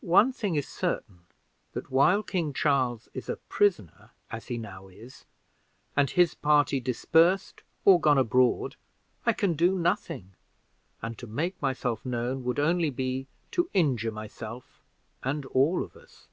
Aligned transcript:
One 0.00 0.32
thing 0.32 0.54
is 0.54 0.66
certain, 0.66 1.26
that 1.74 1.90
while 1.90 2.22
King 2.22 2.54
Charles 2.54 3.10
is 3.12 3.28
a 3.28 3.36
prisoner, 3.36 4.12
as 4.30 4.46
he 4.46 4.56
now 4.56 4.88
is, 4.88 5.26
and 5.94 6.08
his 6.08 6.34
party 6.34 6.80
dispersed 6.80 7.62
and 7.84 8.02
gone 8.02 8.16
abroad, 8.16 8.76
I 9.26 9.34
can 9.34 9.52
do 9.52 9.78
nothing, 9.78 10.32
and 11.02 11.18
to 11.18 11.26
make 11.26 11.60
myself 11.60 12.06
known 12.06 12.42
would 12.44 12.58
only 12.58 12.88
be 12.88 13.26
to 13.50 13.68
injure 13.74 14.10
myself 14.12 14.80
and 15.22 15.44
all 15.44 15.84
of 15.84 15.94
us. 15.94 16.26